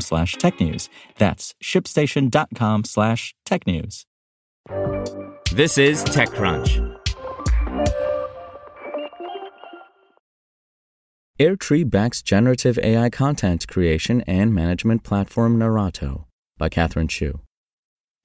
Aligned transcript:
slash 0.00 0.36
technews. 0.36 0.88
That's 1.18 1.54
shipstation.com 1.62 2.84
slash 2.84 3.34
technews. 3.46 4.04
This 5.52 5.78
is 5.78 6.04
TechCrunch. 6.04 6.94
Airtree 11.40 11.90
backs 11.90 12.22
generative 12.22 12.78
AI 12.78 13.10
content 13.10 13.66
creation 13.66 14.22
and 14.22 14.54
management 14.54 15.02
platform 15.02 15.58
Narrato 15.58 16.26
by 16.58 16.68
Catherine 16.68 17.08
Shu. 17.08 17.40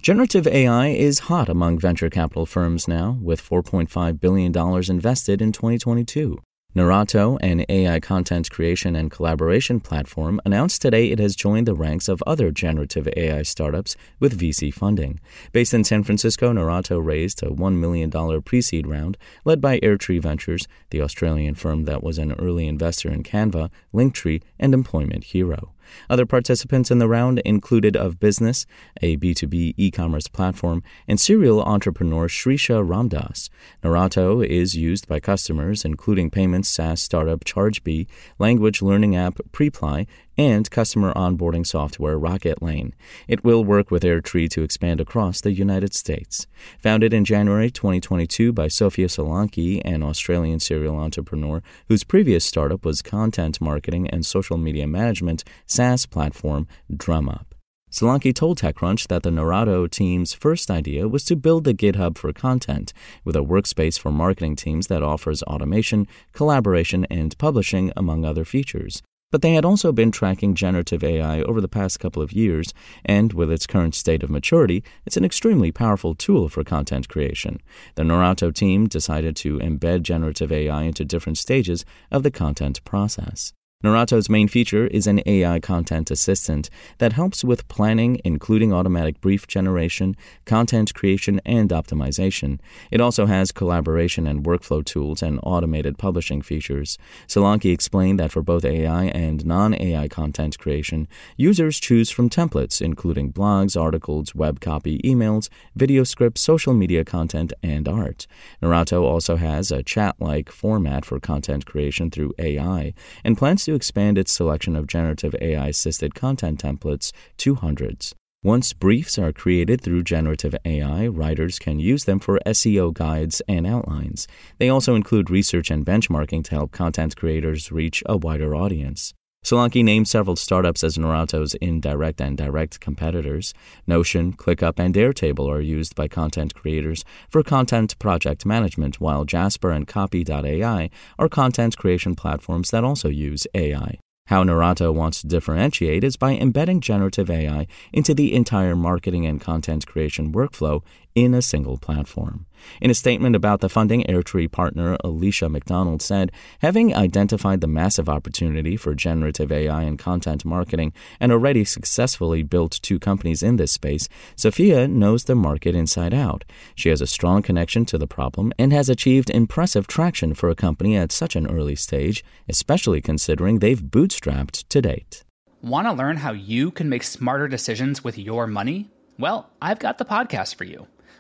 Generative 0.02 0.48
AI 0.48 0.88
is 0.90 1.20
hot 1.27 1.49
among 1.49 1.77
venture 1.77 2.10
capital 2.10 2.46
firms 2.46 2.88
now, 2.88 3.18
with 3.21 3.41
$4.5 3.41 4.20
billion 4.20 4.55
invested 4.90 5.41
in 5.41 5.52
2022. 5.52 6.38
Narrato, 6.75 7.37
an 7.37 7.65
AI 7.67 7.99
content 7.99 8.51
creation 8.51 8.95
and 8.95 9.09
collaboration 9.09 9.79
platform, 9.79 10.39
announced 10.45 10.84
today 10.84 11.09
it 11.09 11.17
has 11.17 11.35
joined 11.35 11.67
the 11.67 11.73
ranks 11.73 12.07
of 12.07 12.21
other 12.27 12.51
generative 12.51 13.09
AI 13.17 13.41
startups 13.41 13.95
with 14.20 14.39
VC 14.39 14.71
funding. 14.71 15.20
Based 15.51 15.73
in 15.73 15.84
San 15.84 16.03
Francisco, 16.03 16.51
Narrato 16.51 16.99
raised 16.99 17.41
a 17.41 17.47
$1 17.47 17.77
million 17.77 18.12
pre 18.43 18.62
seed 18.62 18.85
round 18.85 19.17
led 19.45 19.59
by 19.59 19.79
Airtree 19.79 20.21
Ventures, 20.21 20.67
the 20.91 21.01
Australian 21.01 21.55
firm 21.55 21.85
that 21.85 22.03
was 22.03 22.20
an 22.20 22.34
early 22.34 22.67
investor 22.67 23.09
in 23.09 23.23
Canva, 23.23 23.71
Linktree, 23.91 24.43
and 24.59 24.75
Employment 24.75 25.23
Hero. 25.23 25.73
Other 26.09 26.26
participants 26.26 26.91
in 26.91 26.99
the 26.99 27.07
round 27.07 27.40
included 27.40 27.93
OfBusiness, 27.95 28.65
a 29.01 29.18
B2B 29.18 29.73
e 29.77 29.91
commerce 29.91 30.27
platform, 30.27 30.84
and 31.07 31.20
serial 31.20 31.62
entrepreneur 31.62 32.27
Shrisha 32.27 32.85
Ramdas. 32.85 33.49
Narrato 33.84 34.41
is 34.41 34.76
used 34.76 35.07
by 35.07 35.20
customers, 35.20 35.85
including 35.85 36.29
payments 36.29 36.70
SaaS 36.70 37.01
startup 37.01 37.43
ChargeBee, 37.43 38.07
language 38.37 38.81
learning 38.81 39.15
app 39.15 39.40
Preply, 39.51 40.07
and 40.40 40.71
customer 40.71 41.13
onboarding 41.15 41.68
software 41.68 42.18
Rocketlane. 42.18 42.93
It 43.27 43.43
will 43.43 43.65
work 43.65 43.91
with 43.91 44.04
Airtree 44.04 44.49
to 44.51 44.63
expand 44.63 45.01
across 45.01 45.41
the 45.41 45.51
United 45.51 45.93
States. 45.93 46.48
Founded 46.79 47.13
in 47.13 47.26
January 47.26 47.70
2022 47.70 48.54
by 48.54 48.70
Sophia 48.70 49.07
Solanki, 49.07 49.81
an 49.84 50.01
Australian 50.01 50.62
serial 50.62 50.96
entrepreneur 50.96 51.62
whose 51.90 52.05
previous 52.05 52.46
startup 52.46 52.85
was 52.85 53.01
content 53.01 53.59
marketing 53.59 54.09
and 54.09 54.26
social 54.26 54.57
media 54.57 54.87
management 54.87 55.43
SaaS 55.65 56.05
platform 56.05 56.68
DrumUp. 56.90 57.43
Solanki 57.91 58.34
told 58.34 58.59
TechCrunch 58.59 59.07
that 59.07 59.24
the 59.24 59.31
Narrato 59.31 59.87
team's 59.87 60.34
first 60.34 60.71
idea 60.71 61.09
was 61.09 61.26
to 61.26 61.35
build 61.35 61.65
the 61.65 61.74
GitHub 61.74 62.18
for 62.18 62.31
content, 62.31 62.93
with 63.26 63.35
a 63.35 63.40
workspace 63.40 63.99
for 63.99 64.09
marketing 64.09 64.56
teams 64.56 64.88
that 64.88 65.03
offers 65.03 65.44
automation, 65.44 66.07
collaboration, 66.31 67.06
and 67.09 67.38
publishing, 67.38 67.91
among 67.97 68.24
other 68.24 68.46
features. 68.46 69.02
But 69.31 69.44
they 69.44 69.53
had 69.53 69.66
also 69.66 69.91
been 69.91 70.12
tracking 70.12 70.56
generative 70.56 71.03
AI 71.03 71.41
over 71.41 71.62
the 71.62 71.67
past 71.67 72.00
couple 72.00 72.23
of 72.23 72.34
years, 72.34 72.73
and 73.06 73.31
with 73.31 73.51
its 73.51 73.67
current 73.67 73.94
state 73.94 74.23
of 74.23 74.29
maturity, 74.29 74.84
it's 75.06 75.17
an 75.17 75.25
extremely 75.25 75.72
powerful 75.72 76.16
tool 76.16 76.50
for 76.50 76.63
content 76.63 77.07
creation. 77.09 77.59
The 77.95 78.03
Narrato 78.03 78.50
team 78.50 78.88
decided 78.88 79.35
to 79.38 79.59
embed 79.59 80.01
generative 80.01 80.51
AI 80.51 80.84
into 80.84 81.06
different 81.06 81.38
stages 81.38 81.85
of 82.12 82.23
the 82.23 82.31
content 82.31 82.84
process. 82.85 83.53
Narrato's 83.81 84.29
main 84.29 84.50
feature 84.50 84.88
is 84.88 85.07
an 85.07 85.22
AI 85.25 85.62
content 85.62 86.12
assistant 86.12 86.69
that 86.97 87.13
helps 87.13 87.45
with 87.45 87.66
planning, 87.69 88.19
including 88.25 88.73
automatic 88.73 89.22
brief 89.22 89.47
generation, 89.47 90.17
content 90.44 90.94
creation, 90.94 91.40
and 91.45 91.69
optimization. 91.69 92.59
It 92.91 93.00
also 93.00 93.25
has 93.25 93.53
collaboration 93.53 94.28
and 94.28 94.44
workflow 94.44 94.84
tools 94.84 95.23
and 95.23 95.40
automated 95.44 95.97
publishing 95.97 96.41
features. 96.41 96.97
Solanki 97.25 97.72
explained 97.72 98.19
that 98.19 98.34
for 98.34 98.41
both 98.41 98.66
AI 98.66 99.06
and 99.06 99.45
non 99.45 99.73
AI 99.73 100.09
content 100.09 100.59
creation, 100.59 101.07
users 101.38 101.79
choose 101.79 102.09
from 102.09 102.29
templates, 102.29 102.81
including 102.81 103.31
blogs, 103.31 103.81
articles, 103.81 104.35
web 104.35 104.59
copy, 104.59 105.00
emails, 105.06 105.47
video 105.73 106.03
scripts, 106.03 106.41
social 106.41 106.73
media 106.73 107.06
content, 107.06 107.53
and 107.63 107.88
art. 107.88 108.28
Narrato 108.61 109.06
also 109.06 109.38
has 109.38 109.72
a 109.72 109.84
chat 109.84 110.17
like 110.19 110.51
format 110.51 111.06
for 111.06 111.17
content 111.22 111.66
creation 111.66 112.11
through 112.11 112.34
AI 112.38 112.94
and 113.23 113.38
plans 113.38 113.69
to 113.69 113.75
expand 113.75 114.18
its 114.18 114.31
selection 114.31 114.75
of 114.75 114.88
generative 114.88 115.35
AI 115.40 115.68
assisted 115.68 116.16
content 116.16 116.59
templates 116.63 117.12
to 117.38 117.53
hundreds. 117.56 118.16
Once 118.41 118.74
briefs 118.74 119.19
are 119.19 119.31
created 119.31 119.80
through 119.81 120.02
generative 120.02 120.56
AI, 120.66 121.06
writers 121.07 121.59
can 121.59 121.79
use 121.79 122.06
them 122.06 122.19
for 122.19 122.40
SEO 122.47 122.91
guides 122.94 123.41
and 123.47 123.68
outlines. 123.68 124.28
They 124.58 124.69
also 124.69 124.96
include 124.96 125.29
research 125.29 125.69
and 125.69 125.85
benchmarking 125.85 126.46
to 126.46 126.52
help 126.56 126.72
content 126.72 127.16
creators 127.16 127.72
reach 127.72 128.02
a 128.08 128.18
wider 128.18 128.56
audience. 128.56 129.13
Solanki 129.44 129.84
named 129.84 130.08
several 130.08 130.36
startups 130.36 130.84
as 130.84 130.98
Narrato's 130.98 131.56
indirect 131.56 132.20
and 132.20 132.38
direct 132.38 132.80
competitors. 132.80 133.54
Notion, 133.88 134.34
ClickUp, 134.34 134.78
and 134.78 134.94
Airtable 134.94 135.50
are 135.50 135.62
used 135.62 135.96
by 135.96 136.08
content 136.08 136.54
creators 136.54 137.06
for 137.30 137.42
content 137.42 137.98
project 138.00 138.46
management, 138.46 139.00
while 139.00 139.26
Jasper 139.26 139.72
and 139.72 139.88
Copy.ai 139.88 140.90
are 141.18 141.30
content 141.30 141.78
creation 141.78 142.16
platforms 142.16 142.70
that 142.72 142.84
also 142.84 143.08
use 143.08 143.48
AI. 143.56 143.98
How 144.28 144.44
Narrato 144.44 144.92
wants 144.92 145.22
to 145.22 145.28
differentiate 145.28 146.04
is 146.04 146.16
by 146.16 146.34
embedding 146.34 146.82
generative 146.82 147.32
AI 147.32 147.66
into 147.92 148.14
the 148.14 148.36
entire 148.36 148.76
marketing 148.76 149.26
and 149.26 149.42
content 149.42 149.88
creation 149.88 150.32
workflow 150.32 150.84
in 151.16 151.34
a 151.34 151.42
single 151.42 151.78
platform. 151.78 152.46
In 152.81 152.90
a 152.90 152.94
statement 152.94 153.36
about 153.36 153.62
the 153.62 153.70
funding, 153.70 154.03
Airtree 154.03 154.52
partner 154.52 154.97
Elicia 155.03 155.50
McDonald 155.50 156.02
said, 156.02 156.31
Having 156.59 156.96
identified 156.96 157.62
the 157.62 157.68
massive 157.68 158.09
opportunity 158.09 158.78
for 158.78 158.96
generative 158.96 159.52
AI 159.52 159.84
and 159.84 159.97
content 159.97 160.46
marketing 160.46 160.94
and 161.20 161.31
already 161.31 161.64
successfully 161.64 162.44
built 162.44 162.80
two 162.81 163.00
companies 163.00 163.44
in 163.44 163.58
this 163.58 163.72
space, 163.72 164.09
Sophia 164.36 164.88
knows 164.88 165.25
the 165.25 165.36
market 165.36 165.75
inside 165.75 166.14
out. 166.14 166.46
She 166.75 166.90
has 166.90 167.02
a 167.02 167.08
strong 167.08 167.42
connection 167.42 167.86
to 167.86 167.97
the 167.97 168.08
problem 168.08 168.52
and 168.58 168.72
has 168.74 168.90
achieved 168.90 169.30
impressive 169.30 169.88
traction 169.88 170.34
for 170.34 170.50
a 170.50 170.56
company 170.56 170.96
at 170.96 171.12
such 171.12 171.36
an 171.36 171.47
early 171.47 171.76
stage, 171.76 172.24
especially 172.47 173.02
considering 173.02 173.59
they've 173.59 173.81
bootstrapped 173.81 174.68
to 174.70 174.81
date. 174.81 175.24
Want 175.62 175.88
to 175.88 175.94
learn 175.94 176.18
how 176.18 176.31
you 176.31 176.72
can 176.72 176.88
make 176.88 177.03
smarter 177.03 177.50
decisions 177.50 178.02
with 178.02 178.18
your 178.18 178.47
money? 178.47 178.90
Well, 179.18 179.50
I've 179.62 179.80
got 179.80 179.97
the 179.97 180.06
podcast 180.06 180.56
for 180.56 180.64
you. 180.64 180.88